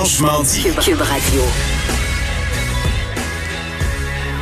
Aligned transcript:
Franchement 0.00 0.42
dit. 0.42 0.62
Cube 0.82 1.02
Radio. 1.02 1.42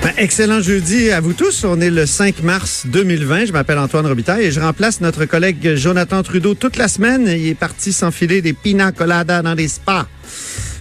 Ben, 0.05 0.13
excellent 0.17 0.61
jeudi 0.61 1.11
à 1.11 1.21
vous 1.21 1.33
tous. 1.33 1.65
On 1.65 1.81
est 1.81 1.91
le 1.91 2.07
5 2.07 2.45
mars 2.45 2.85
2020. 2.87 3.47
Je 3.47 3.53
m'appelle 3.53 3.79
Antoine 3.79 4.07
Robitaille 4.07 4.45
et 4.45 4.51
je 4.53 4.61
remplace 4.61 5.01
notre 5.01 5.25
collègue 5.25 5.75
Jonathan 5.75 6.23
Trudeau 6.23 6.55
toute 6.55 6.77
la 6.77 6.87
semaine. 6.87 7.27
Il 7.27 7.49
est 7.49 7.57
parti 7.57 7.93
s'enfiler 7.93 8.41
des 8.41 8.53
pina 8.53 8.93
coladas 8.93 9.43
dans 9.43 9.57
des 9.57 9.67
spas. 9.67 10.07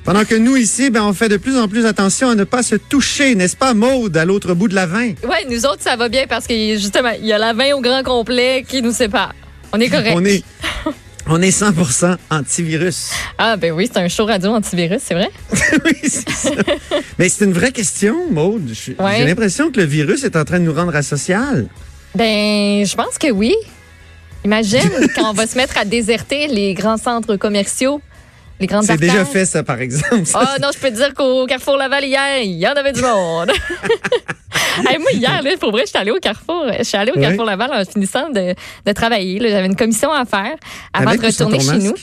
Pendant 0.04 0.26
que 0.26 0.36
nous, 0.36 0.58
ici, 0.58 0.92
ben, 0.92 1.02
on 1.02 1.14
fait 1.14 1.30
de 1.30 1.38
plus 1.38 1.58
en 1.58 1.68
plus 1.68 1.88
attention 1.88 2.30
à 2.30 2.36
ne 2.36 2.44
pas 2.44 2.62
se 2.62 2.76
toucher, 2.76 3.34
n'est-ce 3.34 3.58
pas, 3.58 3.74
Maude, 3.74 4.16
à 4.16 4.26
l'autre 4.26 4.54
bout 4.54 4.68
de 4.68 4.76
la 4.76 4.86
vin? 4.86 5.14
Ouais, 5.24 5.44
nous 5.50 5.66
autres, 5.66 5.82
ça 5.82 5.96
va 5.96 6.08
bien 6.08 6.26
parce 6.30 6.46
que 6.46 6.54
justement, 6.54 7.14
il 7.20 7.26
y 7.26 7.34
a 7.34 7.40
la 7.40 7.54
vin 7.54 7.74
au 7.74 7.82
grand 7.82 8.04
complet 8.04 8.64
qui 8.68 8.84
nous 8.84 8.94
sépare. 8.94 9.34
On 9.74 9.80
est 9.80 9.90
correct. 9.90 10.14
On 10.16 10.24
est, 10.24 10.44
on 11.30 11.42
est 11.42 11.50
100% 11.50 12.18
antivirus. 12.30 13.12
Ah, 13.38 13.58
ben 13.58 13.72
oui, 13.72 13.90
c'est 13.92 14.00
un 14.00 14.08
show 14.08 14.26
radio 14.26 14.52
antivirus, 14.52 15.02
c'est 15.04 15.14
vrai? 15.14 15.30
oui, 15.86 15.94
c'est 16.04 16.30
ça. 16.30 16.52
Mais 17.20 17.30
c'est 17.30 17.46
une 17.46 17.54
vraie 17.54 17.72
question, 17.72 18.30
Maude. 18.32 18.70
J'ai 18.74 18.96
Ouais. 19.00 19.26
l'impression 19.26 19.72
que 19.72 19.80
le 19.80 19.86
virus 19.86 20.24
est 20.24 20.36
en 20.36 20.46
train 20.46 20.60
de 20.60 20.66
nous 20.66 20.74
rendre 20.74 20.96
asocial. 20.96 21.68
Ben, 22.16 22.86
je 22.86 22.96
pense 22.96 23.18
que 23.20 23.32
oui. 23.32 23.54
Imagine 24.46 24.90
quand 25.16 25.30
on 25.30 25.34
va 25.34 25.48
se 25.48 25.58
mettre 25.58 25.78
à 25.78 25.86
déserter 25.86 26.48
les 26.48 26.74
grands 26.74 26.98
centres 26.98 27.36
commerciaux, 27.36 28.02
les 28.60 28.68
grandes 28.68 28.84
C'est 28.84 28.98
déjà 28.98 29.26
fait, 29.26 29.46
ça, 29.46 29.64
par 29.64 29.80
exemple. 29.80 30.24
Ah 30.34 30.58
non, 30.62 30.70
je 30.74 30.80
peux 30.80 30.90
te 30.90 30.96
dire 30.96 31.14
qu'au 31.14 31.46
Carrefour 31.46 31.78
Laval 31.78 32.04
hier, 32.04 32.40
il 32.42 32.58
y 32.58 32.68
en 32.68 32.74
avait 32.74 32.94
du 32.94 33.02
monde. 33.02 33.52
Hey, 34.88 35.00
moi, 35.00 35.12
hier, 35.12 35.42
là, 35.42 35.52
pour 35.60 35.72
vrai, 35.72 35.84
je 35.86 35.90
suis 35.90 35.98
allée 35.98 36.12
au 36.12 36.20
Carrefour. 36.20 36.68
Je 36.78 36.84
suis 36.84 36.98
allée 36.98 37.12
au. 37.12 37.20
Carrefour 37.20 37.46
Laval 37.46 37.72
en 37.74 37.84
finissant 37.84 38.30
de, 38.30 38.54
de 38.86 38.92
travailler. 38.92 39.40
J'avais 39.42 39.66
une 39.66 39.76
commission 39.76 40.12
à 40.12 40.24
faire 40.26 40.56
avant 40.94 41.10
Avec 41.10 41.22
de 41.22 41.26
retourner 41.28 41.60
chez 41.60 41.80
nous. 41.80 41.96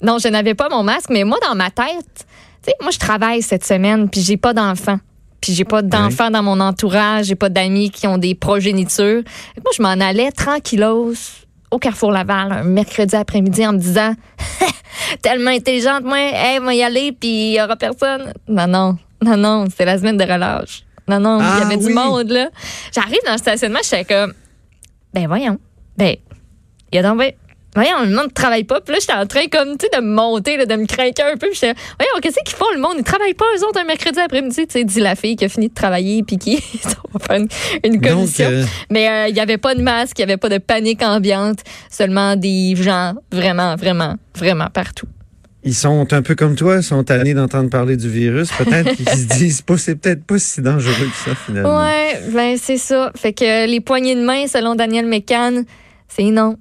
Non, 0.00 0.18
je 0.18 0.28
n'avais 0.28 0.54
pas 0.54 0.68
mon 0.68 0.82
masque, 0.82 1.10
mais 1.10 1.24
moi, 1.24 1.38
dans 1.46 1.54
ma 1.54 1.70
tête, 1.70 1.86
tu 2.16 2.70
sais, 2.70 2.74
moi, 2.80 2.90
je 2.92 2.98
travaille 2.98 3.42
cette 3.42 3.64
semaine, 3.64 4.08
puis 4.08 4.20
j'ai 4.20 4.36
pas 4.36 4.52
d'enfants. 4.52 4.98
Puis 5.40 5.52
j'ai 5.52 5.64
pas 5.64 5.82
d'enfants 5.82 6.30
dans 6.30 6.42
mon 6.42 6.60
entourage, 6.60 7.26
j'ai 7.26 7.34
pas 7.34 7.48
d'amis 7.48 7.90
qui 7.90 8.06
ont 8.06 8.18
des 8.18 8.36
progénitures. 8.36 9.22
Moi, 9.56 9.72
je 9.76 9.82
m'en 9.82 9.88
allais 9.88 10.30
tranquillos 10.30 11.14
au 11.72 11.78
Carrefour 11.78 12.12
Laval 12.12 12.52
un 12.52 12.62
mercredi 12.62 13.16
après-midi 13.16 13.66
en 13.66 13.72
me 13.72 13.78
disant 13.78 14.14
tellement 15.22 15.50
intelligente, 15.50 16.04
moi, 16.04 16.18
hey, 16.18 16.60
moi 16.60 16.74
y 16.74 16.82
aller, 16.82 17.12
puis 17.12 17.50
il 17.50 17.54
y 17.54 17.60
aura 17.62 17.74
personne. 17.76 18.32
Non, 18.46 18.66
non, 18.66 18.96
non, 19.22 19.36
non, 19.36 19.64
c'est 19.74 19.84
la 19.84 19.98
semaine 19.98 20.16
de 20.16 20.24
relâche. 20.24 20.84
Non, 21.08 21.18
non, 21.18 21.40
il 21.40 21.44
Ah, 21.44 21.58
y 21.60 21.62
avait 21.62 21.76
oui. 21.76 21.86
du 21.86 21.92
monde, 21.92 22.30
là. 22.30 22.48
J'arrive 22.94 23.18
dans 23.26 23.32
le 23.32 23.38
stationnement, 23.38 23.80
je 23.82 23.88
suis 23.96 24.04
comme, 24.04 24.32
ben 25.12 25.26
voyons, 25.26 25.58
ben, 25.96 26.14
il 26.92 26.96
y 26.96 26.98
a 26.98 27.14
ben, 27.14 27.32
voyons, 27.74 28.02
le 28.02 28.10
monde 28.14 28.26
ne 28.26 28.30
travaille 28.32 28.64
pas. 28.64 28.80
Puis 28.80 28.92
là, 28.94 28.98
j'étais 29.00 29.12
en 29.14 29.26
train, 29.26 29.46
comme, 29.50 29.76
tu 29.78 29.86
sais, 29.90 29.98
de 30.00 30.04
me 30.04 30.12
monter, 30.14 30.56
là, 30.56 30.66
de 30.66 30.74
me 30.76 30.86
craquer 30.86 31.22
un 31.22 31.36
peu. 31.36 31.48
Puis 31.48 31.58
j'étais, 31.60 31.74
voyons, 31.98 32.12
qu'est-ce 32.22 32.36
qu'ils 32.44 32.56
font, 32.56 32.70
le 32.74 32.80
monde? 32.80 32.94
Ils 32.98 33.04
travaillent 33.04 33.34
pas, 33.34 33.44
eux 33.58 33.64
autres, 33.66 33.80
un 33.80 33.84
mercredi 33.84 34.18
après-midi, 34.20 34.66
tu 34.66 34.72
sais, 34.72 34.84
dit 34.84 35.00
la 35.00 35.14
fille 35.16 35.36
qui 35.36 35.44
a 35.44 35.48
fini 35.48 35.68
de 35.68 35.74
travailler, 35.74 36.22
puis 36.22 36.36
qui, 36.38 36.56
va 37.12 37.18
faire 37.26 37.36
une, 37.36 37.48
une 37.84 38.00
Donc, 38.00 38.10
commission. 38.10 38.48
euh, 38.50 38.64
Mais 38.90 39.08
euh, 39.08 39.28
il 39.28 39.34
n'y 39.34 39.40
avait 39.40 39.58
pas 39.58 39.74
de 39.74 39.82
masque, 39.82 40.18
il 40.18 40.20
n'y 40.26 40.30
avait 40.32 40.36
pas 40.38 40.48
de 40.48 40.58
panique 40.58 41.02
ambiante, 41.02 41.60
seulement 41.90 42.36
des 42.36 42.74
gens 42.76 43.14
vraiment, 43.32 43.76
vraiment, 43.76 44.14
vraiment 44.36 44.68
partout. 44.72 45.06
ils 45.64 45.74
sont 45.74 46.12
un 46.12 46.22
peu 46.22 46.34
comme 46.34 46.56
toi, 46.56 46.76
ils 46.76 46.82
sont 46.82 47.04
tannés 47.04 47.34
d'entendre 47.34 47.70
parler 47.70 47.96
du 47.96 48.08
virus. 48.10 48.50
Peut-être 48.52 48.94
qu'ils 48.96 49.08
se 49.08 49.26
disent, 49.38 49.62
pas, 49.62 49.78
c'est 49.78 49.94
peut-être 49.96 50.24
pas 50.24 50.38
si 50.38 50.60
dangereux 50.60 50.92
que 50.94 51.30
ça, 51.30 51.34
finalement. 51.46 51.78
Ouais, 51.84 52.20
ben 52.34 52.56
c'est 52.60 52.76
ça. 52.78 53.12
Fait 53.16 53.32
que 53.32 53.66
les 53.66 53.80
poignées 53.80 54.14
de 54.16 54.22
main, 54.22 54.46
selon 54.46 54.74
Daniel 54.74 55.06
Mécan, 55.06 55.62
c'est 56.08 56.24
non. 56.24 56.56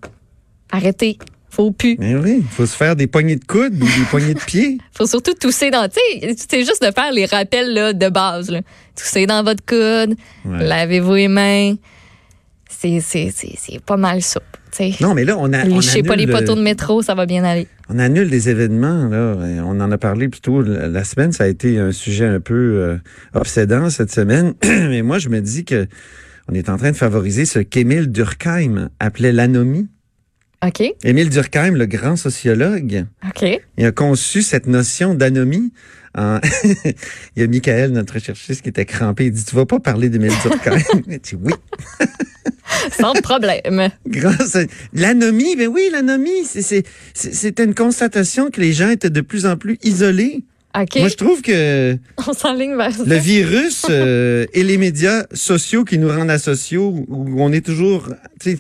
Arrêtez. 0.72 1.18
Faut 1.50 1.72
plus. 1.72 1.98
Mais 2.00 2.16
oui, 2.16 2.38
il 2.40 2.48
faut 2.48 2.66
se 2.66 2.76
faire 2.78 2.96
des 2.96 3.08
poignées 3.08 3.36
de 3.36 3.44
coude 3.44 3.74
ou 3.74 3.86
des 3.86 4.06
poignées 4.10 4.34
de 4.34 4.40
pied. 4.40 4.78
Faut 4.94 5.06
surtout 5.06 5.34
tousser 5.34 5.70
dans. 5.70 5.86
Tu 5.90 6.00
sais, 6.22 6.34
c'est 6.50 6.60
juste 6.62 6.82
de 6.82 6.92
faire 6.94 7.12
les 7.12 7.26
rappels 7.26 7.74
là, 7.74 7.92
de 7.92 8.08
base. 8.08 8.50
Là. 8.50 8.62
Tousser 8.96 9.26
dans 9.26 9.44
votre 9.44 9.66
coude, 9.66 10.16
Ouais. 10.46 10.64
lavez-vous 10.66 11.14
les 11.14 11.28
mains. 11.28 11.76
C'est, 12.70 13.02
pas 13.86 13.98
mal 13.98 14.22
ça. 14.22 14.40
Non, 15.02 15.14
mais 15.14 15.26
là, 15.26 15.36
on 15.38 15.52
a. 15.52 15.66
Lichez 15.66 16.04
pas 16.04 16.16
les 16.16 16.26
poteaux 16.26 16.56
de 16.56 16.60
euh, 16.60 16.64
métro, 16.64 17.02
ça 17.02 17.14
va 17.14 17.26
bien 17.26 17.44
aller. 17.44 17.68
On 17.90 18.00
annule 18.00 18.30
des 18.30 18.50
événements, 18.50 19.10
là. 19.10 19.36
On 19.66 19.80
en 19.82 19.92
a 19.92 19.98
parlé 19.98 20.30
plus 20.30 20.40
tôt 20.42 20.62
la 20.62 20.88
la 20.88 21.04
semaine. 21.04 21.34
Ça 21.34 21.44
a 21.44 21.48
été 21.48 21.78
un 21.80 21.92
sujet 21.92 22.26
un 22.26 22.40
peu 22.40 22.54
euh, 22.56 22.98
obsédant 23.34 23.90
cette 23.90 24.12
semaine. 24.12 24.54
mais 24.64 25.02
moi, 25.02 25.20
je 25.20 25.28
me 25.30 25.42
dis 25.42 25.66
que 25.66 25.86
on 26.50 26.54
est 26.56 26.70
en 26.70 26.78
train 26.78 26.92
de 26.92 26.96
favoriser 26.98 27.46
ce 27.46 27.60
qu'Émile 27.60 28.10
Durkheim 28.12 28.90
appelait 29.00 29.34
l'anomie. 29.34 29.90
OK? 30.66 30.84
Émile 31.04 31.30
Durkheim, 31.30 31.72
le 31.76 31.86
grand 31.88 32.16
sociologue, 32.16 33.06
OK. 33.28 33.60
il 33.78 33.86
a 33.86 33.92
conçu 33.92 34.42
cette 34.44 34.68
notion 34.68 35.16
d'anomie. 35.16 35.72
en- 36.16 36.40
il 37.36 37.42
y 37.42 37.42
a 37.44 37.48
Michael, 37.48 37.92
notre 37.92 38.20
chercheuse, 38.20 38.62
qui 38.62 38.70
était 38.70 38.86
crampé. 38.86 39.26
Il 39.26 39.32
dit, 39.32 39.44
tu 39.44 39.56
vas 39.56 39.66
pas 39.66 39.80
parler 39.80 40.10
d'Émile 40.10 40.34
Durkheim. 40.44 40.78
Il 41.08 41.20
dit, 41.20 41.36
oui. 41.42 41.54
Sans 43.00 43.14
problème. 43.22 43.90
L'anomie, 44.94 45.56
ben 45.56 45.68
oui, 45.68 45.90
l'anomie, 45.92 46.46
c'était 46.46 47.64
une 47.64 47.76
constatation 47.76 48.50
que 48.50 48.62
les 48.62 48.74
gens 48.74 48.90
étaient 48.90 49.10
de 49.10 49.22
plus 49.22 49.46
en 49.46 49.58
plus 49.58 49.78
isolés. 49.84 50.44
OK? 50.80 50.96
Moi, 51.00 51.10
je 51.10 51.16
trouve 51.16 51.42
que 51.42 51.98
On 52.28 52.34
s'enligne 52.34 52.78
vers 52.78 52.94
ça. 52.94 53.04
le 53.06 53.16
virus 53.18 53.86
euh, 53.90 54.46
et 54.54 54.64
les 54.64 54.78
médias 54.78 55.26
sociaux 55.34 55.84
qui 55.84 55.98
nous 55.98 56.08
rendent 56.08 56.30
asociaux, 56.30 57.04
où 57.10 57.42
on 57.44 57.52
est 57.52 57.66
toujours, 57.66 58.08
tu 58.40 58.52
sais, 58.52 58.60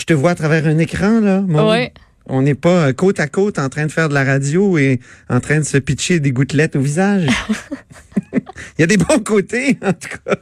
je 0.00 0.04
te 0.06 0.12
vois 0.14 0.30
à 0.30 0.34
travers 0.34 0.66
un 0.66 0.78
écran, 0.78 1.20
là. 1.20 1.40
Ouais. 1.40 1.92
On 2.26 2.42
n'est 2.42 2.54
pas 2.54 2.86
euh, 2.88 2.92
côte 2.92 3.18
à 3.20 3.26
côte 3.28 3.58
en 3.58 3.68
train 3.68 3.86
de 3.86 3.92
faire 3.92 4.08
de 4.08 4.14
la 4.14 4.24
radio 4.24 4.78
et 4.78 5.00
en 5.28 5.40
train 5.40 5.58
de 5.58 5.64
se 5.64 5.76
pitcher 5.78 6.20
des 6.20 6.32
gouttelettes 6.32 6.76
au 6.76 6.80
visage. 6.80 7.26
Il 8.32 8.80
y 8.80 8.82
a 8.84 8.86
des 8.86 8.96
bons 8.96 9.18
côtés, 9.18 9.78
en 9.82 9.92
tout 9.92 10.08
cas. 10.24 10.36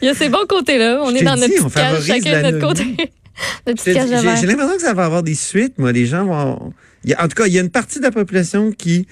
Il 0.00 0.06
y 0.06 0.08
a 0.08 0.14
ces 0.14 0.28
bons 0.28 0.46
côtés-là. 0.48 1.00
On 1.02 1.10
Je 1.10 1.16
est 1.16 1.22
dans 1.22 1.34
dit, 1.34 1.40
notre 1.42 1.68
cage, 1.74 2.02
chacun 2.04 2.42
de 2.42 2.50
notre 2.50 2.66
côté. 2.66 2.96
J'ai 3.84 3.94
l'impression 4.46 4.76
que 4.76 4.82
ça 4.82 4.94
va 4.94 5.04
avoir 5.04 5.22
des 5.22 5.34
suites, 5.34 5.78
moi. 5.78 5.92
Les 5.92 6.06
gens 6.06 6.24
vont. 6.26 6.72
il 7.04 7.10
y 7.10 7.14
a- 7.14 7.22
en 7.24 7.28
tout 7.28 7.34
cas, 7.36 7.46
il 7.46 7.52
y 7.52 7.58
a 7.58 7.62
une 7.62 7.70
partie 7.70 7.98
de 7.98 8.04
la 8.04 8.10
population 8.10 8.72
qui. 8.72 9.06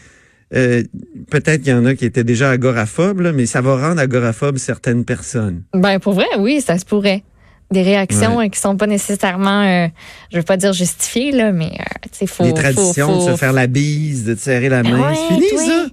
euh, 0.54 0.82
Peut-être 1.30 1.62
qu'il 1.62 1.70
y 1.72 1.75
en 1.75 1.84
a 1.86 1.94
qui 1.94 2.04
étaient 2.04 2.25
déjà 2.25 2.50
agoraphobes, 2.50 3.20
là, 3.20 3.32
mais 3.32 3.47
ça 3.47 3.60
va 3.60 3.76
rendre 3.76 4.00
agoraphobes 4.00 4.59
certaines 4.59 5.04
personnes. 5.04 5.62
Ben 5.75 5.98
pour 5.98 6.14
vrai, 6.14 6.26
oui, 6.38 6.60
ça 6.60 6.78
se 6.78 6.84
pourrait. 6.84 7.22
Des 7.70 7.82
réactions 7.82 8.41
euh, 8.41 8.48
qui 8.48 8.58
sont 8.58 8.76
pas 8.76 8.86
nécessairement, 8.88 9.62
euh, 9.62 9.86
je 10.32 10.38
veux 10.38 10.42
pas 10.42 10.56
dire 10.56 10.72
justifiées 10.72 11.31
là, 11.31 11.53
mais 11.53 11.66
euh, 11.78 11.84
tu 12.03 12.08
sais, 12.12 12.26
faut. 12.26 12.42
Les 12.44 12.53
traditions 12.54 13.06
faut- 13.20 13.26
de 13.26 13.32
se 13.32 13.36
faire 13.36 13.53
la 13.53 13.66
bise, 13.69 14.25
de 14.25 14.34
te 14.34 14.41
serrer 14.41 14.69
la 14.69 14.82
Ben 14.82 14.97
main. 14.97 15.10
ouais, 15.10 15.16
c'est 15.16 15.34
fini, 15.34 15.47
oui. 15.56 15.66
ça? 15.66 15.86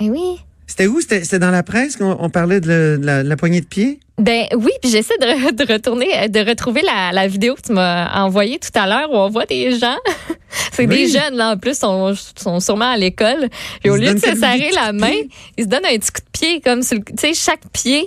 Ben 0.00 0.10
oui. 0.10 0.38
C'était 0.66 0.86
où? 0.86 1.00
C'était 1.02 1.38
dans 1.38 1.50
la 1.50 1.62
presse 1.62 1.96
qu'on 1.96 2.16
on 2.18 2.30
parlait 2.30 2.58
de, 2.60 2.68
le- 2.68 2.98
de 2.98 3.04
la, 3.06 3.22
de 3.22 3.28
la 3.28 3.36
poignée 3.36 3.60
de 3.60 3.66
pied? 3.66 4.00
Ben 4.16 4.46
oui, 4.56 4.70
puis 4.80 4.90
j'essaie 4.90 5.18
de, 5.20 5.26
re- 5.26 5.52
de 5.54 5.70
retourner, 5.70 6.06
euh, 6.16 6.28
de 6.28 6.40
retrouver 6.48 6.80
la, 6.82 7.12
la 7.12 7.26
vidéo 7.28 7.54
que 7.54 7.60
tu 7.62 7.72
m'as 7.72 8.22
envoyée 8.24 8.58
tout 8.58 8.70
à 8.78 8.86
l'heure 8.86 9.10
où 9.10 9.16
on 9.16 9.28
voit 9.28 9.44
des 9.44 9.78
gens. 9.78 9.96
C'est 10.72 10.86
Oui. 10.88 10.96
des 10.96 11.08
jeunes 11.08 11.34
là 11.34 11.50
en 11.50 11.56
plus, 11.58 11.76
sont, 11.78 12.14
sont 12.36 12.60
sûrement 12.60 12.92
à 12.92 12.96
l'école. 12.96 13.48
Et 13.84 13.90
au 13.90 13.96
lieu 13.96 14.14
de 14.14 14.18
se 14.18 14.34
serrer 14.36 14.70
la 14.74 14.92
main, 14.92 15.12
ils 15.58 15.64
se 15.64 15.68
donnent 15.68 15.84
un 15.84 15.98
petit 15.98 16.12
coup 16.12 16.20
de 16.22 16.30
pied 16.38 16.60
comme 16.62 16.80
tu 16.80 16.96
sais 17.18 17.34
chaque 17.34 17.68
pied, 17.72 18.06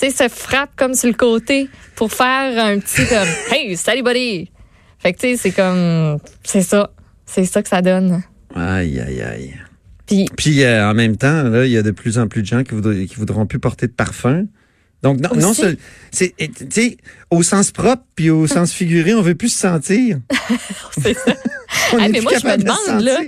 tu 0.00 0.10
sais 0.10 0.28
se 0.28 0.34
frappe 0.34 0.70
comme 0.76 0.94
sur 0.94 1.08
le 1.08 1.14
côté 1.14 1.68
pour 1.94 2.12
faire 2.12 2.64
un 2.64 2.78
petit 2.78 3.06
comme 3.06 3.28
hey 3.52 3.76
salut 3.76 4.02
buddy. 4.02 4.50
Fait 4.98 5.12
que 5.12 5.18
tu 5.18 5.28
sais 5.28 5.36
c'est 5.36 5.50
comme 5.52 6.18
c'est 6.44 6.62
ça, 6.62 6.90
c'est 7.26 7.44
ça 7.44 7.62
que 7.62 7.68
ça 7.68 7.82
donne. 7.82 8.22
Aïe, 8.54 9.00
aïe, 9.00 9.22
aïe. 9.22 9.54
Puis 10.06 10.26
Puis 10.36 10.62
euh, 10.62 10.88
en 10.90 10.94
même 10.94 11.16
temps, 11.16 11.42
là, 11.42 11.66
il 11.66 11.72
y 11.72 11.76
a 11.76 11.82
de 11.82 11.90
plus 11.90 12.18
en 12.18 12.28
plus 12.28 12.42
de 12.42 12.46
gens 12.46 12.64
qui, 12.64 12.74
voudront, 12.74 12.92
qui 12.92 13.14
voudront 13.16 13.46
plus 13.46 13.58
porter 13.58 13.86
de 13.86 13.92
parfum. 13.92 14.46
Donc, 15.02 15.20
non, 15.20 15.30
non 15.36 15.50
Aussi. 15.50 15.62
c'est, 16.10 16.34
et, 16.40 16.48
tu 16.48 16.66
sais, 16.70 16.96
au 17.30 17.44
sens 17.44 17.70
propre 17.70 18.02
puis 18.16 18.30
au 18.30 18.48
sens 18.48 18.72
figuré, 18.72 19.14
on 19.14 19.22
veut 19.22 19.36
plus 19.36 19.50
se 19.50 19.58
sentir. 19.60 20.18
c'est 21.02 21.14
ça. 21.14 21.34
On 21.92 21.96
mais 22.08 22.20
moi 22.20 22.32
je 22.38 22.46
me 22.46 22.56
de 22.56 22.62
demande 22.62 23.02
là, 23.02 23.18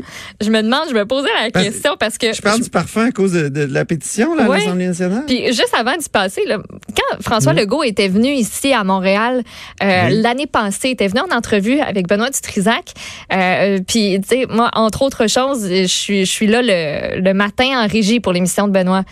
je 0.40 0.50
me 0.50 0.62
demande, 0.62 0.88
je 0.90 0.94
me 0.94 1.04
posais 1.06 1.28
la 1.42 1.50
Parce- 1.50 1.64
question 1.66 1.96
parce 1.98 2.18
que 2.18 2.32
Je 2.32 2.40
parle 2.42 2.60
du 2.60 2.68
parfum 2.70 3.06
à 3.06 3.10
cause 3.12 3.32
de, 3.32 3.48
de 3.48 3.62
la 3.64 3.84
pétition 3.86 4.34
là, 4.34 4.44
à 4.44 4.48
l'Assemblée 4.48 4.86
nationale. 4.86 5.24
Puis 5.26 5.46
juste 5.48 5.74
avant 5.74 5.96
d'y 5.96 6.08
passer, 6.08 6.42
là, 6.46 6.58
quand 6.96 7.22
François 7.22 7.52
Legault 7.54 7.82
était 7.82 8.08
venu 8.08 8.28
ici 8.28 8.72
à 8.72 8.82
Montréal 8.84 9.42
euh, 9.82 10.06
Oui. 10.08 10.20
l'année 10.20 10.46
passée, 10.46 10.88
il 10.88 10.92
était 10.92 11.08
venu 11.08 11.20
en 11.20 11.34
entrevue 11.36 11.80
avec 11.80 12.06
Benoît 12.08 12.28
Dutrisac. 12.30 12.92
Euh, 13.32 13.78
puis 13.86 14.18
tu 14.22 14.28
sais, 14.28 14.46
moi, 14.48 14.70
entre 14.74 15.02
autres 15.02 15.26
choses, 15.26 15.66
je 15.70 15.84
suis, 15.86 16.24
je 16.26 16.30
suis 16.30 16.46
là 16.46 16.60
le, 16.62 17.20
le 17.20 17.34
matin 17.34 17.82
en 17.82 17.86
régie 17.86 18.20
pour 18.20 18.32
l'émission 18.32 18.66
de 18.68 18.72
Benoît. 18.72 19.04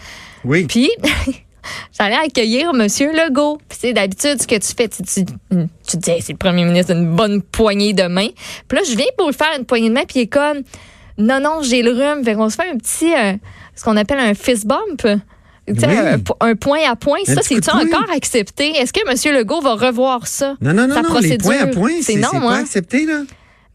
oui. 0.44 0.64
Puis 0.68 0.90
j'allais 1.98 2.16
accueillir 2.16 2.72
Monsieur 2.72 3.12
Legault. 3.12 3.58
Puis 3.68 3.78
c'est 3.80 3.92
d'habitude 3.92 4.40
ce 4.40 4.46
que 4.46 4.56
tu 4.56 4.68
fais, 4.76 4.88
tu, 4.88 5.02
tu, 5.02 5.24
tu 5.86 5.96
dis 5.96 6.10
Hey, 6.10 6.22
c'est 6.22 6.32
le 6.32 6.38
Premier 6.38 6.64
ministre, 6.64 6.92
une 6.94 7.14
bonne 7.14 7.42
poignée 7.42 7.92
de 7.92 8.04
main. 8.04 8.28
Puis 8.68 8.78
là, 8.78 8.84
je 8.88 8.96
viens 8.96 9.06
pour 9.16 9.28
lui 9.28 9.34
faire 9.34 9.48
une 9.58 9.64
poignée 9.64 9.88
de 9.88 9.94
main, 9.94 10.04
puis 10.06 10.20
il 10.20 10.22
est 10.22 10.26
comme 10.26 10.58
non 11.18 11.40
non, 11.40 11.62
j'ai 11.62 11.82
le 11.82 11.90
rhume. 11.92 12.24
Fait 12.24 12.34
qu'on 12.34 12.48
se 12.48 12.56
fait 12.56 12.70
un 12.70 12.76
petit, 12.76 13.12
euh, 13.14 13.32
ce 13.74 13.84
qu'on 13.84 13.96
appelle 13.96 14.20
un 14.20 14.34
fist 14.34 14.66
bump. 14.66 15.02
Tu 15.66 15.78
sais, 15.78 15.86
Oui. 15.86 15.96
un, 15.96 16.46
un 16.48 16.54
point 16.54 16.78
à 16.88 16.96
point, 16.96 17.18
Un 17.26 17.34
ça, 17.34 17.42
c'est-tu 17.42 17.68
encore 17.70 18.06
accepté? 18.14 18.70
Est-ce 18.70 18.90
que 18.92 19.00
M. 19.06 19.36
Legault 19.36 19.60
va 19.60 19.74
revoir 19.74 20.26
ça? 20.26 20.54
Non, 20.62 20.72
non, 20.72 20.86
non, 20.88 20.94
sa 20.94 21.02
non, 21.02 21.08
les 21.08 21.14
procédure? 21.36 21.38
points 21.46 21.58
à 21.60 21.66
point, 21.66 21.92
c'est, 22.00 22.14
non, 22.14 22.30
pas 22.30 22.54
accepté, 22.56 23.04
là. 23.04 23.20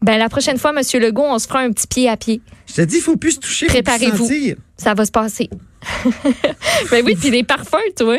Ben, 0.04 0.18
la 0.18 0.28
prochaine 0.28 0.58
fois, 0.58 0.72
Monsieur 0.72 1.00
Legault, 1.00 1.24
on 1.24 1.38
se 1.38 1.48
fera 1.48 1.60
un 1.60 1.72
petit 1.72 1.86
pied 1.86 2.10
à 2.10 2.18
pied. 2.18 2.42
Je 2.66 2.74
te 2.74 2.80
dis, 2.82 2.96
il 2.96 3.00
faut 3.00 3.16
plus 3.16 3.32
se 3.32 3.40
toucher. 3.40 3.66
Préparez-vous. 3.68 4.28
Ça 4.76 4.92
va 4.92 5.06
se 5.06 5.10
passer. 5.10 5.48
ben 6.90 7.02
oui, 7.06 7.16
puis 7.16 7.30
des 7.30 7.42
parfums, 7.42 7.78
toi. 7.96 8.18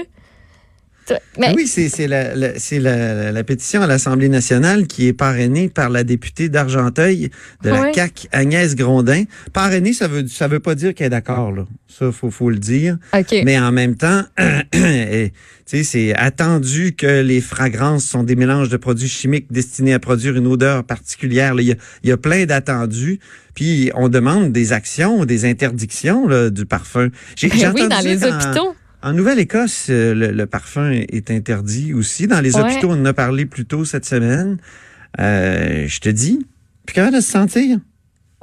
Mais, 1.38 1.54
oui, 1.56 1.68
c'est 1.68 2.08
la, 2.08 2.34
la- 2.36 2.58
c'est 2.58 2.80
la, 2.80 3.32
la 3.32 3.44
pétition 3.44 3.82
à 3.82 3.88
l'Assemblée 3.88 4.30
nationale 4.30 4.88
qui 4.88 5.08
est 5.08 5.14
parrainée 5.14 5.70
par 5.70 5.90
la 5.90 6.04
députée 6.04 6.50
d'Argenteuil 6.50 7.30
de 7.64 7.70
la 7.70 7.82
Ouais. 7.82 7.92
CAQ, 7.94 8.28
Agnès 8.32 8.76
Grondin. 8.76 9.24
Parrainée, 9.54 9.94
ça 9.94 10.08
veut 10.08 10.28
ça 10.28 10.48
veut 10.48 10.60
pas 10.60 10.74
dire 10.76 10.94
qu'elle 10.96 11.08
est 11.08 11.10
d'accord 11.12 11.52
là. 11.52 11.66
Ça 11.88 12.12
faut 12.12 12.32
faut 12.32 12.50
le 12.50 12.58
dire. 12.58 12.98
OK. 13.14 13.36
Mais 13.44 13.60
en 13.60 13.72
même 13.72 13.96
temps, 13.96 14.24
tu 14.72 15.32
sais, 15.66 15.84
c'est 15.84 16.16
attendu 16.16 16.96
que 16.96 17.22
les 17.22 17.42
fragrances 17.42 18.06
sont 18.06 18.24
des 18.24 18.36
mélanges 18.36 18.70
de 18.70 18.78
produits 18.78 19.08
chimiques 19.10 19.48
destinés 19.52 19.94
à 19.94 20.00
produire 20.00 20.36
une 20.36 20.48
odeur 20.48 20.84
particulière. 20.84 21.54
Il 21.60 21.68
y 21.70 22.08
y 22.08 22.12
a 22.12 22.18
plein 22.18 22.46
d'attendus. 22.46 23.20
Puis 23.54 23.90
on 23.96 24.10
demande 24.10 24.52
des 24.52 24.74
actions, 24.74 25.24
des 25.26 25.46
interdictions 25.46 26.28
là, 26.28 26.50
du 26.50 26.66
parfum. 26.66 27.10
J'ai 27.36 27.48
Ben 27.48 27.72
oui, 27.74 27.88
dans 27.88 28.00
les 28.04 28.24
hôpitaux. 28.24 28.76
En 29.06 29.14
Nouvelle-Écosse, 29.14 29.88
euh, 29.90 30.14
le, 30.14 30.32
le 30.32 30.46
parfum 30.48 30.92
est 30.92 31.30
interdit 31.32 31.94
aussi. 31.94 32.28
Dans 32.28 32.42
les 32.42 32.56
Ouais. 32.56 32.62
hôpitaux, 32.64 32.90
on 32.90 33.00
en 33.02 33.06
a 33.06 33.14
parlé 33.14 33.46
plus 33.46 33.66
tôt 33.66 33.86
cette 33.86 34.06
semaine. 34.06 34.58
Euh, 35.20 35.86
je 35.88 36.00
te 36.00 36.10
dis, 36.10 36.46
plus 36.86 36.94
capable 36.96 37.16
de 37.18 37.22
se 37.22 37.32
sentir. 37.32 37.78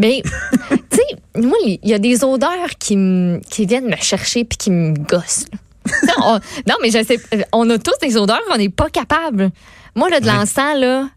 Mais, 0.01 0.23
tu 0.71 0.97
sais, 0.97 1.41
moi, 1.43 1.57
il 1.65 1.79
y 1.83 1.93
a 1.95 1.99
des 1.99 2.25
odeurs 2.25 2.71
qui, 2.79 2.97
me- 2.97 3.41
qui 3.51 3.67
viennent 3.67 3.89
me 3.91 3.97
chercher 3.97 4.45
puis 4.45 4.57
qui 4.57 4.71
me 4.71 4.95
gossent. 4.95 5.47
on- 6.19 6.39
non, 6.69 6.77
mais 6.81 6.91
je 6.91 7.03
sais, 7.05 7.19
on 7.53 7.69
a 7.69 7.79
tous 7.79 7.99
des 8.01 8.17
odeurs, 8.17 8.41
on 8.53 8.57
n'est 8.57 8.69
pas 8.69 8.89
capable. 8.89 9.51
Moi, 9.97 10.09
là, 10.11 10.21
de 10.21 10.27
Ouais. 10.27 10.33
l'encens, 10.33 10.79
là, 10.79 11.09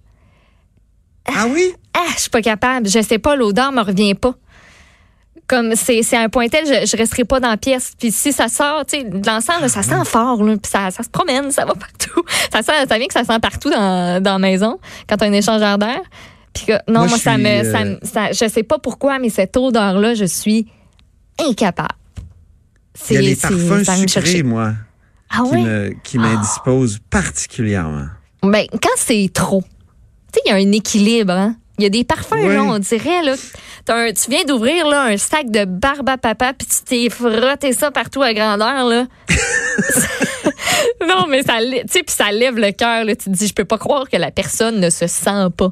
Ah 1.27 1.45
oui? 1.49 1.71
ah, 1.93 2.05
je 2.15 2.21
suis 2.21 2.29
pas 2.29 2.41
capable. 2.41 2.87
Je 2.87 3.01
sais 3.01 3.19
pas, 3.19 3.35
l'odeur 3.35 3.71
me 3.71 3.81
revient 3.81 4.15
pas. 4.15 4.35
Comme 5.47 5.75
c'est 5.75 6.01
c'est 6.01 6.17
un 6.17 6.27
point 6.29 6.47
tel, 6.47 6.65
je, 6.65 6.87
je 6.89 6.97
resterai 6.97 7.23
pas 7.23 7.39
dans 7.39 7.49
la 7.49 7.57
pièce. 7.57 7.93
Puis 7.99 8.11
si 8.11 8.33
ça 8.33 8.47
sort, 8.47 8.83
tu 8.85 8.97
sais, 8.97 9.03
de 9.03 9.25
l'encens, 9.27 9.61
là, 9.61 9.67
ça 9.69 9.83
sent 9.83 10.03
fort, 10.05 10.43
là, 10.43 10.53
puis 10.57 10.71
ça, 10.71 10.89
ça 10.89 11.03
se 11.03 11.09
promène, 11.09 11.51
ça 11.51 11.65
va 11.65 11.73
partout. 11.75 12.23
Ça 12.51 12.61
sent, 12.63 12.87
ça 12.87 12.97
vient 12.97 13.07
que 13.07 13.13
ça 13.13 13.23
sent 13.25 13.39
partout 13.41 13.69
dans, 13.69 14.23
dans 14.23 14.33
la 14.33 14.39
maison 14.39 14.79
quand 15.09 15.17
t'as 15.17 15.27
un 15.27 15.33
échangeur 15.33 15.77
d'air. 15.77 15.99
Puis 16.53 16.65
que, 16.67 16.71
non, 16.87 16.99
Moi, 17.01 17.07
moi, 17.07 17.17
je 17.17 17.21
ça 17.23 17.33
suis, 17.33 17.43
me, 17.43 17.49
euh, 17.49 17.71
ça, 17.71 17.83
me- 17.83 17.99
ça- 18.01 18.31
je 18.31 18.49
sais 18.49 18.63
pas 18.63 18.79
pourquoi, 18.79 19.19
mais 19.19 19.29
cette 19.29 19.57
odeur-là, 19.57 20.13
je 20.13 20.23
suis 20.25 20.67
incapable. 21.37 21.89
Il 23.09 23.13
y 23.13 23.17
a 23.17 23.19
C'est- 23.19 23.25
les 23.25 23.35
c'est- 23.35 23.41
parfums 23.41 23.83
sucrés, 23.83 24.07
chercher. 24.07 24.43
moi, 24.43 24.73
Ah 25.29 25.43
qui 25.43 25.51
ouais? 25.55 25.61
me- 25.61 25.89
qui 26.03 26.17
m'indisposent 26.17 26.99
particulièrement. 27.09 28.07
Ben, 28.41 28.65
quand 28.71 28.89
c'est 28.95 29.29
trop, 29.33 29.61
tu 29.61 29.67
sais, 30.35 30.41
il 30.45 30.49
y 30.49 30.51
a 30.53 30.55
un 30.55 30.71
équilibre, 30.71 31.33
hein? 31.33 31.55
Il 31.77 31.83
y 31.83 31.87
a 31.87 31.89
des 31.89 32.03
parfums, 32.05 32.35
là, 32.55 32.63
on 32.63 32.79
dirait, 32.79 33.21
là. 33.23 33.33
un- 33.89 34.11
tu 34.13 34.29
viens 34.31 34.43
d'ouvrir, 34.45 34.87
là, 34.87 35.03
un 35.03 35.17
sac 35.17 35.49
de 35.51 35.65
barbe 35.65 36.07
à 36.09 36.17
papa, 36.17 36.53
puis 36.53 36.67
tu 36.67 36.83
t'es 36.85 37.09
frotté 37.09 37.73
ça 37.73 37.91
partout 37.91 38.21
à 38.23 38.33
grandeur, 38.33 38.85
là. 38.85 39.05
non, 41.07 41.27
mais 41.29 41.43
ça, 41.43 41.57
tu 41.61 42.03
puis 42.03 42.15
ça 42.15 42.31
lève 42.31 42.57
le 42.57 42.71
cœur, 42.71 43.03
là. 43.05 43.15
Tu 43.15 43.25
te 43.25 43.29
dis, 43.29 43.47
je 43.47 43.53
peux 43.53 43.65
pas 43.65 43.77
croire 43.77 44.09
que 44.09 44.17
la 44.17 44.31
personne 44.31 44.79
ne 44.79 44.89
se 44.89 45.07
sent 45.07 45.47
pas. 45.57 45.71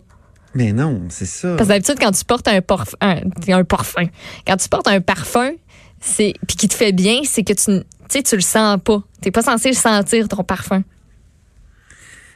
Mais 0.55 0.71
non, 0.71 1.01
c'est 1.09 1.25
ça. 1.25 1.55
Parce 1.55 1.67
que 1.67 1.73
d'habitude, 1.73 1.95
quand 1.99 2.11
tu 2.11 2.25
portes 2.25 2.47
un, 2.47 2.59
porf- 2.59 2.93
un, 3.01 3.21
un 3.47 3.63
parfum, 3.63 4.05
quand 4.45 4.57
tu 4.57 4.69
portes 4.69 4.87
un 4.87 5.01
parfum, 5.01 5.51
c'est 5.99 6.33
puis 6.47 6.57
qui 6.57 6.67
te 6.67 6.73
fait 6.75 6.91
bien, 6.91 7.21
c'est 7.23 7.43
que 7.43 7.53
tu, 7.53 7.65
tu 7.65 7.83
sais, 8.09 8.21
tu 8.23 8.35
le 8.35 8.41
sens 8.41 8.77
pas. 8.83 9.01
T'es 9.21 9.31
pas 9.31 9.41
censé 9.41 9.69
le 9.69 9.75
sentir, 9.75 10.27
ton 10.27 10.43
parfum. 10.43 10.83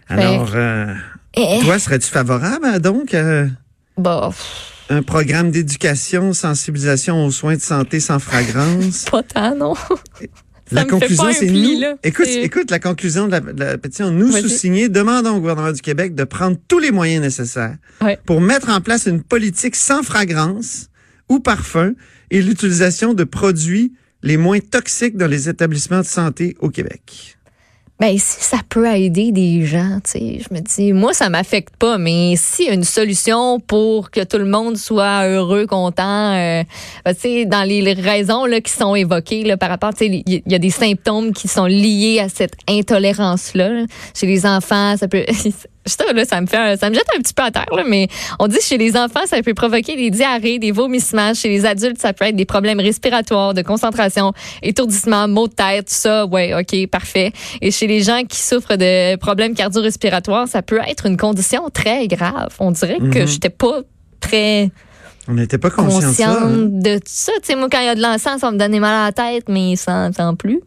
Alors, 0.10 0.50
euh, 0.56 0.94
Eh, 1.36 1.60
toi, 1.62 1.78
serais-tu 1.80 2.08
favorable 2.08 2.66
à, 2.66 2.80
donc 2.80 3.14
à 3.14 3.46
bah, 3.98 4.32
un 4.90 5.02
programme 5.04 5.52
d'éducation, 5.52 6.34
sensibilisation 6.34 7.26
aux 7.26 7.32
soins 7.32 7.56
de 7.56 7.62
santé 7.62 8.00
sans 8.00 8.20
fragrance? 8.20 9.06
pas 9.12 9.24
tant, 9.24 9.56
non. 9.56 9.74
La 10.72 10.86
conclusion, 10.86 11.32
c'est 11.32 11.50
nous. 11.50 11.80
là. 11.80 11.96
Écoute, 12.04 12.28
écoute 12.28 12.72
la 12.72 12.80
conclusion 12.80 13.28
de 13.28 13.32
la, 13.32 13.40
de 13.40 13.64
la 13.64 13.78
pétition. 13.78 14.12
Nous, 14.12 14.32
Vas-y. 14.32 14.42
sous-signés, 14.42 14.90
demandons 14.90 15.36
au 15.38 15.40
gouvernement 15.40 15.72
du 15.72 15.82
Québec 15.82 16.14
de 16.16 16.24
prendre 16.24 16.58
tous 16.68 16.80
les 16.80 16.92
moyens 16.92 17.22
nécessaires 17.22 17.78
pour 18.26 18.42
mettre 18.42 18.70
en 18.70 18.82
place 18.82 19.06
une 19.06 19.24
politique 19.24 19.76
sans 19.76 20.04
fragrance 20.04 20.88
ou 21.30 21.40
parfum 21.40 21.94
et 22.32 22.42
l'utilisation 22.42 23.14
de 23.14 23.24
produits 23.24 23.94
les 24.24 24.38
moins 24.38 24.60
toxiques 24.60 25.16
dans 25.16 25.28
les 25.28 25.48
établissements 25.48 26.02
de 26.02 26.06
santé 26.06 26.58
au 26.60 26.70
Québec. 26.70 27.37
Ben, 28.00 28.16
si 28.20 28.44
ça 28.44 28.58
peut 28.70 28.86
aider 28.86 29.32
des 29.32 29.66
gens, 29.66 30.00
tu 30.04 30.12
sais, 30.12 30.40
je 30.40 30.54
me 30.54 30.60
dis, 30.60 30.94
moi, 30.94 31.14
ça 31.14 31.30
m'affecte 31.30 31.76
pas, 31.78 31.98
mais 31.98 32.36
a 32.36 32.72
une 32.72 32.84
solution 32.84 33.60
pour 33.60 34.12
que 34.12 34.24
tout 34.24 34.38
le 34.38 34.46
monde 34.46 34.78
soit 34.78 35.28
heureux, 35.28 35.66
content, 35.66 36.34
euh, 36.34 36.64
ben, 37.04 37.16
tu 37.16 37.22
sais, 37.22 37.46
dans 37.46 37.68
les 37.68 37.94
raisons 37.94 38.46
là, 38.46 38.62
qui 38.62 38.72
sont 38.72 38.94
évoquées 38.94 39.44
là, 39.44 39.58
par 39.58 39.70
rapport, 39.70 39.96
tu 39.96 40.06
sais, 40.06 40.24
il 40.28 40.44
y, 40.46 40.56
a 40.56 40.60
des 40.60 40.70
symptômes 40.70 41.34
qui 41.34 41.48
sont 41.48 41.66
liés 41.66 42.20
à 42.20 42.30
cette 42.30 42.54
intolérance-là. 42.70 43.70
là. 43.70 43.86
Chez 44.14 44.28
les 44.28 44.46
enfants, 44.46 44.96
ça 44.96 45.08
peut... 45.08 45.26
Ça, 45.88 46.12
là, 46.14 46.26
ça 46.26 46.40
me 46.42 46.48
fait 46.48 46.58
un- 46.58 46.78
ça 46.78 46.90
me 46.90 46.96
jette 46.96 47.08
un 47.16 47.20
petit 47.22 47.34
peu 47.34 47.44
à 47.44 47.52
terre, 47.52 47.66
là, 47.76 47.84
mais 47.88 48.08
on 48.40 48.48
dit 48.48 48.58
que 48.58 48.64
chez 48.64 48.78
les 48.78 48.96
enfants, 48.98 49.26
ça 49.26 49.42
peut 49.42 49.54
provoquer 49.54 49.96
des 49.96 50.10
diarrhées, 50.12 50.60
des 50.60 50.72
vomissements. 50.72 51.34
Chez 51.34 51.50
les 51.50 51.66
adultes, 51.66 52.00
ça 52.00 52.14
peut 52.14 52.26
être 52.26 52.36
des 52.36 52.46
problèmes 52.46 52.80
respiratoires, 52.80 53.54
de 53.54 53.62
concentration, 53.62 54.34
étourdissement, 54.62 55.28
maux 55.28 55.48
de 55.48 55.54
tête, 55.54 55.88
tout 55.88 55.94
ça. 55.94 56.26
Ouais, 56.26 56.54
OK, 56.54 56.88
parfait. 56.88 57.32
Et 57.62 57.72
chez 57.72 57.88
les 57.88 58.02
gens 58.04 58.24
qui 58.28 58.40
souffrent 58.40 58.76
de 58.76 59.16
problèmes 59.18 59.54
cardio-respiratoires, 59.56 60.48
ça 60.48 60.62
peut 60.62 60.80
être 60.88 61.06
une 61.06 61.18
condition 61.18 61.70
très 61.70 62.08
grave. 62.08 62.50
On 62.60 62.72
dirait 62.72 62.98
que 63.00 63.20
Mhm. 63.22 63.28
j'étais 63.28 63.50
pas 63.50 63.82
très 64.20 64.70
On 65.30 65.34
n'était 65.34 65.58
pas 65.58 65.70
conscient 65.70 66.10
de 66.10 66.14
ça. 66.16 66.30
hein? 66.32 66.34
consciente 66.42 66.80
de 66.82 66.96
tout 66.98 67.04
ça. 67.06 67.32
Tu 67.42 67.48
sais, 67.48 67.56
moi, 67.56 67.68
quand 67.72 67.80
il 67.80 67.86
y 67.86 67.90
a 67.90 67.96
de 67.96 68.02
l'encens, 68.02 68.40
ça 68.42 68.52
me 68.52 68.58
donnait 68.58 68.80
mal 68.80 68.94
à 68.96 69.06
la 69.06 69.12
tête, 69.12 69.46
mais 69.50 69.76
sans, 69.76 70.12
sans 70.14 70.36
plus. 70.36 70.62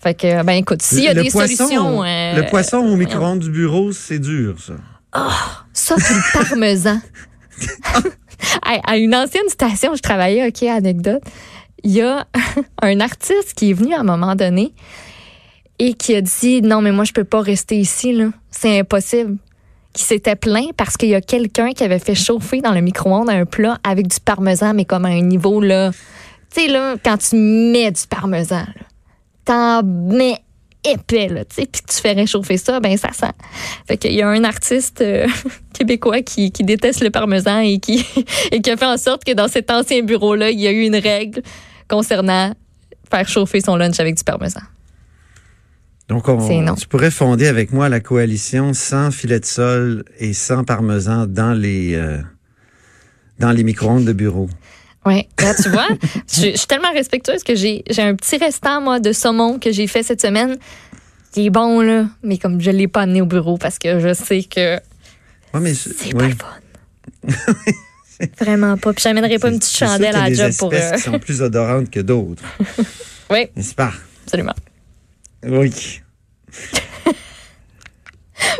Fait 0.00 0.14
que, 0.14 0.42
ben 0.44 0.52
écoute, 0.52 0.82
s'il 0.82 1.04
y 1.04 1.08
a 1.08 1.14
Le 1.14 1.24
des 1.24 1.30
poisson, 1.30 1.56
solutions... 1.56 2.04
euh, 2.04 2.36
Le 2.36 2.46
poisson 2.46 2.78
au 2.78 2.96
micro-ondes 2.96 3.40
du 3.40 3.50
bureau, 3.50 3.92
c'est 3.92 4.18
dur, 4.20 4.56
ça. 4.60 4.74
Ça, 5.72 5.94
puis 5.96 6.14
le 6.14 6.44
parmesan. 6.44 7.00
à, 8.84 8.96
une 8.96 9.14
ancienne 9.14 9.48
station 9.48 9.92
où 9.92 9.96
je 9.96 10.02
travaillais, 10.02 10.46
OK, 10.46 10.62
anecdote, 10.64 11.22
il 11.82 11.92
y 11.92 12.02
a 12.02 12.26
un 12.82 13.00
artiste 13.00 13.54
qui 13.54 13.70
est 13.70 13.72
venu 13.72 13.94
à 13.94 14.00
un 14.00 14.04
moment 14.04 14.34
donné 14.36 14.72
et 15.78 15.94
qui 15.94 16.14
a 16.14 16.20
dit 16.20 16.62
Non, 16.62 16.80
mais 16.80 16.92
moi, 16.92 17.04
je 17.04 17.12
peux 17.12 17.24
pas 17.24 17.40
rester 17.40 17.76
ici, 17.76 18.12
là. 18.12 18.26
C'est 18.50 18.80
impossible. 18.80 19.36
Qui 19.92 20.04
s'était 20.04 20.36
plaint 20.36 20.72
parce 20.76 20.96
qu'il 20.96 21.08
y 21.08 21.14
a 21.14 21.20
quelqu'un 21.20 21.72
qui 21.72 21.82
avait 21.82 21.98
fait 21.98 22.14
chauffer 22.14 22.60
dans 22.60 22.72
le 22.72 22.80
micro-ondes 22.80 23.30
un 23.30 23.44
plat 23.46 23.78
avec 23.82 24.06
du 24.06 24.20
parmesan, 24.20 24.74
mais 24.74 24.84
comme 24.84 25.04
à 25.06 25.08
un 25.08 25.22
niveau, 25.22 25.60
là. 25.60 25.90
Tu 26.54 26.62
sais, 26.62 26.68
là, 26.68 26.94
quand 27.04 27.18
tu 27.18 27.36
mets 27.36 27.90
du 27.90 28.02
parmesan, 28.08 28.60
là, 28.60 28.86
mets 29.82 30.42
épais, 30.84 31.28
là, 31.28 31.44
tu 31.44 31.56
sais, 31.56 31.66
puis 31.70 31.82
que 31.82 31.92
tu 31.92 32.00
fais 32.00 32.12
réchauffer 32.12 32.56
ça, 32.56 32.80
ben 32.80 32.96
ça 32.96 33.12
sent. 33.12 33.32
Fait 33.86 33.96
qu'il 33.96 34.12
y 34.12 34.22
a 34.22 34.28
un 34.28 34.44
artiste 34.44 35.00
euh, 35.00 35.26
québécois 35.74 36.22
qui, 36.22 36.52
qui 36.52 36.64
déteste 36.64 37.02
le 37.02 37.10
parmesan 37.10 37.60
et 37.60 37.78
qui, 37.78 38.06
et 38.52 38.60
qui 38.60 38.70
a 38.70 38.76
fait 38.76 38.86
en 38.86 38.96
sorte 38.96 39.24
que 39.24 39.32
dans 39.32 39.48
cet 39.48 39.70
ancien 39.70 40.02
bureau-là, 40.02 40.50
il 40.50 40.60
y 40.60 40.66
a 40.66 40.72
eu 40.72 40.82
une 40.82 40.96
règle 40.96 41.42
concernant 41.88 42.54
faire 43.10 43.28
chauffer 43.28 43.60
son 43.60 43.76
lunch 43.76 43.98
avec 44.00 44.16
du 44.16 44.24
parmesan. 44.24 44.60
Donc, 46.08 46.26
on, 46.28 46.62
non. 46.62 46.74
tu 46.74 46.88
pourrais 46.88 47.10
fonder 47.10 47.48
avec 47.48 47.70
moi 47.70 47.90
la 47.90 48.00
coalition 48.00 48.72
sans 48.72 49.10
filet 49.10 49.40
de 49.40 49.44
sol 49.44 50.04
et 50.18 50.32
sans 50.32 50.64
parmesan 50.64 51.26
dans 51.26 51.52
les, 51.52 51.94
euh, 51.94 52.18
dans 53.38 53.50
les 53.50 53.62
micro-ondes 53.62 54.06
de 54.06 54.12
bureau. 54.14 54.48
Ouais, 55.08 55.28
là 55.40 55.54
tu 55.54 55.68
vois, 55.70 55.88
je, 56.32 56.50
je 56.52 56.56
suis 56.56 56.66
tellement 56.66 56.92
respectueuse 56.92 57.42
que 57.42 57.54
j'ai 57.54 57.82
j'ai 57.88 58.02
un 58.02 58.14
petit 58.14 58.36
restant 58.36 58.80
moi 58.80 59.00
de 59.00 59.12
saumon 59.12 59.58
que 59.58 59.72
j'ai 59.72 59.86
fait 59.86 60.02
cette 60.02 60.20
semaine. 60.20 60.56
qui 61.32 61.46
est 61.46 61.50
bon 61.50 61.80
là, 61.80 62.06
mais 62.22 62.36
comme 62.38 62.60
je 62.60 62.70
l'ai 62.70 62.88
pas 62.88 63.02
amené 63.02 63.20
au 63.22 63.26
bureau 63.26 63.56
parce 63.58 63.78
que 63.78 64.00
je 64.00 64.12
sais 64.14 64.42
que 64.42 64.76
Ouais, 65.54 65.60
mais 65.60 65.72
c'est 65.74 66.14
ouais. 66.14 66.34
pas 66.34 66.52
le 67.28 67.32
fun. 67.32 67.34
Vraiment 68.40 68.76
pas. 68.76 68.92
Puis 68.92 69.02
j'amènerai 69.02 69.38
pas 69.38 69.48
une 69.48 69.58
petite 69.60 69.76
chandelle 69.76 70.14
à 70.16 70.28
la 70.28 70.34
job 70.34 70.52
pour. 70.58 70.72
euh, 70.74 70.90
qui 70.92 71.02
sont 71.02 71.18
plus 71.18 71.40
odorantes 71.42 71.90
que 71.90 72.00
d'autres. 72.00 72.42
Oui, 73.30 73.46
N'est-ce 73.56 73.74
pas? 73.74 73.92
absolument. 74.24 74.54
Oui. 75.46 76.00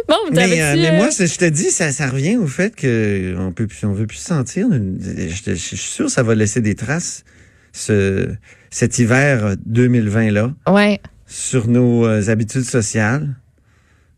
Bon, 0.09 0.17
Mais, 0.33 0.61
euh, 0.63 0.75
mais 0.77 0.91
euh, 0.91 0.97
moi, 0.97 1.09
je 1.11 1.37
te 1.37 1.45
dis, 1.45 1.71
ça, 1.71 1.93
ça 1.93 2.09
revient 2.09 2.37
au 2.37 2.47
fait 2.47 2.75
que 2.75 3.35
on 3.39 3.53
peut 3.53 3.69
on 3.83 3.93
veut 3.93 4.07
plus 4.07 4.19
sentir. 4.19 4.69
Je, 4.71 5.53
suis 5.55 5.77
sûr 5.77 6.07
que 6.07 6.11
ça 6.13 6.23
va 6.23 6.35
laisser 6.35 6.61
des 6.61 6.75
traces, 6.75 7.25
ce, 7.73 8.29
cet 8.71 8.99
hiver 8.99 9.55
2020-là, 9.71 10.53
Ouais. 10.69 11.01
sur 11.27 11.69
nos 11.69 12.07
euh, 12.07 12.29
habitudes 12.29 12.65
sociales. 12.65 13.37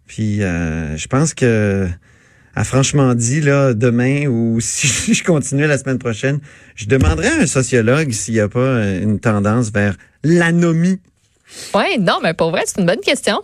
Puis, 0.06 0.42
euh, 0.42 0.96
je 0.96 1.06
pense 1.08 1.34
que, 1.34 1.86
à 2.54 2.64
franchement 2.64 3.14
dit, 3.14 3.40
là, 3.40 3.74
demain 3.74 4.26
ou 4.26 4.58
si 4.60 5.14
je 5.14 5.22
continuais 5.24 5.66
la 5.66 5.78
semaine 5.78 5.98
prochaine, 5.98 6.40
je 6.74 6.86
demanderais 6.86 7.28
à 7.28 7.42
un 7.42 7.46
sociologue 7.46 8.12
s'il 8.12 8.34
n'y 8.34 8.40
a 8.40 8.48
pas 8.48 8.84
une 8.96 9.20
tendance 9.20 9.70
vers 9.72 9.96
l'anomie 10.24 11.00
Ouais, 11.74 11.98
non, 11.98 12.18
mais 12.22 12.32
pour 12.32 12.50
vrai, 12.50 12.62
c'est 12.66 12.80
une 12.80 12.86
bonne 12.86 13.00
question. 13.00 13.42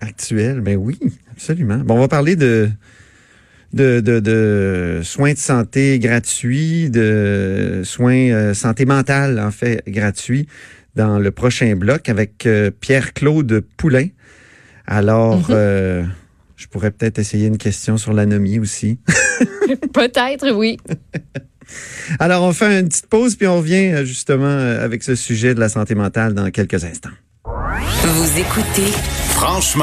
actuelle. 0.00 0.60
Ben 0.60 0.76
oui, 0.76 0.96
absolument. 1.38 1.78
Bon, 1.78 1.94
on 1.96 2.00
va 2.00 2.08
parler 2.08 2.36
de 2.36 2.68
de, 3.74 4.00
de, 4.00 4.18
de 4.18 5.00
soins 5.04 5.34
de 5.34 5.38
santé 5.38 5.98
gratuits, 5.98 6.88
de 6.90 7.82
soins 7.84 8.30
euh, 8.30 8.54
santé 8.54 8.86
mentale, 8.86 9.38
en 9.38 9.50
fait, 9.50 9.82
gratuits 9.86 10.48
dans 10.96 11.18
le 11.18 11.30
prochain 11.30 11.76
bloc 11.76 12.08
avec 12.08 12.46
euh, 12.46 12.70
Pierre-Claude 12.80 13.62
Poulain. 13.76 14.06
Alors, 14.86 15.36
Mhm. 15.40 15.44
euh, 15.50 16.02
je 16.56 16.66
pourrais 16.66 16.90
peut-être 16.90 17.18
essayer 17.18 17.46
une 17.46 17.58
question 17.58 17.98
sur 17.98 18.14
l'anomie 18.14 18.58
aussi. 18.58 18.98
Peut-être, 19.92 20.50
oui. 20.52 20.78
Alors, 22.18 22.42
on 22.44 22.52
fait 22.54 22.80
une 22.80 22.88
petite 22.88 23.06
pause, 23.08 23.36
puis 23.36 23.46
on 23.46 23.58
revient 23.58 23.92
euh, 23.92 24.04
justement 24.06 24.48
avec 24.80 25.02
ce 25.02 25.14
sujet 25.14 25.54
de 25.54 25.60
la 25.60 25.68
santé 25.68 25.94
mentale 25.94 26.32
dans 26.32 26.50
quelques 26.50 26.82
instants. 26.84 27.10
Vous 27.44 28.38
écoutez 28.38 28.90
Franchement 29.28 29.76